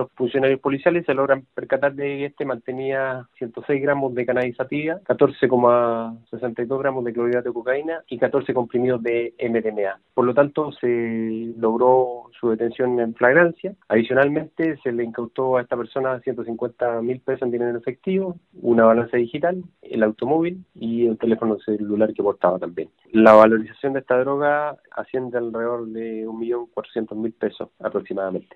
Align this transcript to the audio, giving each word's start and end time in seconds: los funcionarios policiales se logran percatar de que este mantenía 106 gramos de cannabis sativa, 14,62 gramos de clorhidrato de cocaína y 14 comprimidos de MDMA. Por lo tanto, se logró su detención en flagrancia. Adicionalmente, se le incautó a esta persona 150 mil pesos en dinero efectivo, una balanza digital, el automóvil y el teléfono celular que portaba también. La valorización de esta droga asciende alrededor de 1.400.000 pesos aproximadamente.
los 0.00 0.10
funcionarios 0.12 0.60
policiales 0.60 1.04
se 1.04 1.12
logran 1.12 1.44
percatar 1.54 1.94
de 1.94 2.04
que 2.04 2.24
este 2.26 2.44
mantenía 2.46 3.26
106 3.36 3.82
gramos 3.82 4.14
de 4.14 4.24
cannabis 4.24 4.56
sativa, 4.56 4.98
14,62 5.04 6.78
gramos 6.78 7.04
de 7.04 7.12
clorhidrato 7.12 7.50
de 7.50 7.54
cocaína 7.54 8.02
y 8.08 8.18
14 8.18 8.54
comprimidos 8.54 9.02
de 9.02 9.34
MDMA. 9.38 10.00
Por 10.14 10.24
lo 10.24 10.32
tanto, 10.32 10.72
se 10.72 11.52
logró 11.58 12.30
su 12.38 12.48
detención 12.48 12.98
en 12.98 13.14
flagrancia. 13.14 13.74
Adicionalmente, 13.88 14.78
se 14.82 14.92
le 14.92 15.04
incautó 15.04 15.58
a 15.58 15.62
esta 15.62 15.76
persona 15.76 16.18
150 16.20 17.02
mil 17.02 17.20
pesos 17.20 17.42
en 17.42 17.50
dinero 17.50 17.76
efectivo, 17.76 18.36
una 18.62 18.84
balanza 18.84 19.18
digital, 19.18 19.62
el 19.82 20.02
automóvil 20.02 20.64
y 20.74 21.06
el 21.06 21.18
teléfono 21.18 21.58
celular 21.58 22.14
que 22.14 22.22
portaba 22.22 22.58
también. 22.58 22.88
La 23.12 23.34
valorización 23.34 23.92
de 23.92 24.00
esta 24.00 24.18
droga 24.18 24.76
asciende 24.96 25.36
alrededor 25.36 25.86
de 25.88 26.26
1.400.000 26.26 27.34
pesos 27.34 27.68
aproximadamente. 27.80 28.48